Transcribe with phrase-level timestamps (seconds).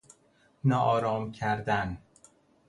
[0.63, 1.97] ناآرام کردن